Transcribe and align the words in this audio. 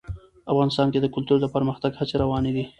افغانستان 0.51 0.87
کې 0.93 0.99
د 1.01 1.07
کلتور 1.15 1.37
د 1.41 1.45
پرمختګ 1.55 1.91
هڅې 1.99 2.15
روانې 2.23 2.51
دي. 2.55 2.63